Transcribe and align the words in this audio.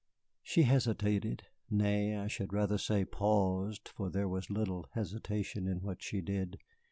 She 0.41 0.63
hesitated 0.63 1.43
nay, 1.69 2.17
I 2.17 2.25
should 2.25 2.53
rather 2.53 2.79
say 2.79 3.05
paused, 3.05 3.87
for 3.87 4.09
there 4.09 4.27
was 4.27 4.49
little 4.49 4.87
hesitation 4.93 5.67
in 5.67 5.83
what 5.83 6.01
she 6.01 6.21
did. 6.21 6.57